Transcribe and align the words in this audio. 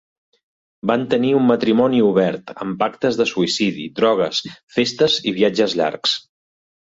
Van 0.91 1.03
tenir 1.09 1.33
un 1.39 1.43
matrimoni 1.49 1.99
obert 2.05 2.53
amb 2.65 2.79
pactes 2.79 3.19
de 3.21 3.27
suïcidi, 3.33 3.85
drogues, 4.01 4.41
festes 4.77 5.19
i 5.33 5.35
viatges 5.39 5.77
llargs. 5.83 6.17